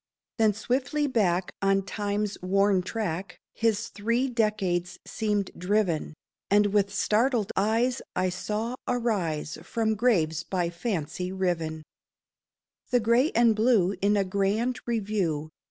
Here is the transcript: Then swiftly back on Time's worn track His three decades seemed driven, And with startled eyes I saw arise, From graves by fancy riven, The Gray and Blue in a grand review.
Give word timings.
Then 0.39 0.55
swiftly 0.55 1.05
back 1.05 1.53
on 1.61 1.83
Time's 1.85 2.35
worn 2.41 2.81
track 2.81 3.39
His 3.53 3.89
three 3.89 4.27
decades 4.29 4.97
seemed 5.05 5.51
driven, 5.55 6.15
And 6.49 6.73
with 6.73 6.91
startled 6.91 7.51
eyes 7.55 8.01
I 8.15 8.29
saw 8.29 8.77
arise, 8.87 9.59
From 9.61 9.93
graves 9.93 10.41
by 10.41 10.71
fancy 10.71 11.31
riven, 11.31 11.83
The 12.89 12.99
Gray 12.99 13.29
and 13.33 13.55
Blue 13.55 13.95
in 14.01 14.17
a 14.17 14.23
grand 14.23 14.79
review. 14.87 15.49